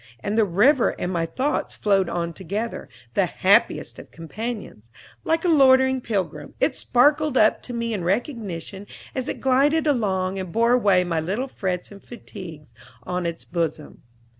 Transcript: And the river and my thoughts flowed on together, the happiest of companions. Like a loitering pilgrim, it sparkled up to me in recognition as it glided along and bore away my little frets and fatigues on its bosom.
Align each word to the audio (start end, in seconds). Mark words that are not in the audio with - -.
And 0.21 0.35
the 0.35 0.45
river 0.45 0.95
and 0.99 1.13
my 1.13 1.27
thoughts 1.27 1.75
flowed 1.75 2.09
on 2.09 2.33
together, 2.33 2.89
the 3.13 3.27
happiest 3.27 3.99
of 3.99 4.09
companions. 4.09 4.89
Like 5.23 5.45
a 5.45 5.47
loitering 5.47 6.01
pilgrim, 6.01 6.55
it 6.59 6.75
sparkled 6.75 7.37
up 7.37 7.61
to 7.61 7.73
me 7.73 7.93
in 7.93 8.03
recognition 8.03 8.87
as 9.13 9.29
it 9.29 9.39
glided 9.39 9.85
along 9.85 10.39
and 10.39 10.51
bore 10.51 10.71
away 10.71 11.03
my 11.03 11.19
little 11.19 11.45
frets 11.47 11.91
and 11.91 12.01
fatigues 12.03 12.73
on 13.03 13.27
its 13.27 13.45
bosom. 13.45 14.01